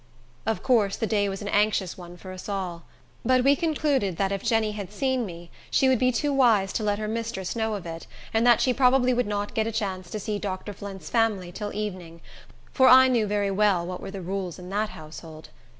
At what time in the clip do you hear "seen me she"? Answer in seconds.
4.91-5.87